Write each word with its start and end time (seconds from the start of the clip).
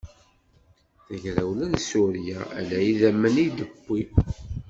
Tagrawla 1.05 1.65
n 1.71 1.75
Surya 1.89 2.39
ala 2.59 2.77
idammen 2.91 3.35
i 3.45 3.47
d-tewwi. 3.57 4.01